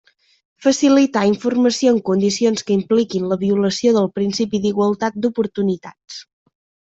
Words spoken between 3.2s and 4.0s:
la violació